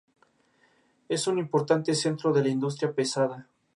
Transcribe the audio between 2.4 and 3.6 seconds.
la industria pesada.